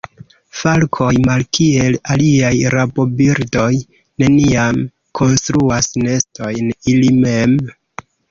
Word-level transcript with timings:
Falkoj 0.59 1.09
malkiel 1.25 1.97
aliaj 2.13 2.53
rabobirdoj 2.75 3.69
neniam 4.23 4.81
konstruas 5.21 5.91
nestojn 6.07 6.73
ili 6.95 7.13
mem. 7.21 7.57